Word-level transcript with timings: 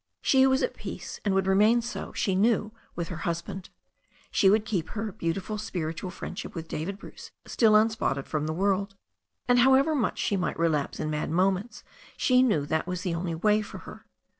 She 0.23 0.47
was 0.47 0.63
at 0.63 0.73
peace 0.73 1.19
and 1.23 1.35
would 1.35 1.45
remain 1.45 1.79
so, 1.83 2.11
she 2.11 2.33
knew, 2.33 2.71
with 2.95 3.09
her 3.09 3.17
husband. 3.17 3.69
She 4.31 4.49
would 4.49 4.65
keep 4.65 4.89
her 4.89 5.11
"beautiful 5.11 5.59
spiritual" 5.59 6.09
friendship 6.09 6.55
with 6.55 6.67
David 6.67 6.97
Bruce 6.97 7.29
still 7.45 7.75
unspotted 7.75 8.25
from 8.27 8.47
the 8.47 8.51
world— 8.53 8.95
and 9.47 9.59
however 9.59 9.93
much 9.93 10.17
she 10.17 10.35
might 10.35 10.57
relapse 10.57 10.99
in 10.99 11.11
mad 11.11 11.29
moments 11.29 11.83
she 12.17 12.41
knew 12.41 12.65
that 12.65 12.87
was 12.87 13.03
the 13.03 13.13
only 13.13 13.35
way 13.35 13.61
for 13.61 13.77
her. 13.77 14.07